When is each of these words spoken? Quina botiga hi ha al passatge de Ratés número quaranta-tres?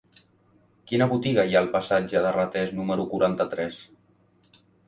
Quina 0.91 1.07
botiga 1.11 1.45
hi 1.49 1.53
ha 1.57 1.59
al 1.61 1.69
passatge 1.77 2.25
de 2.25 2.31
Ratés 2.39 2.75
número 2.81 3.09
quaranta-tres? 3.15 3.81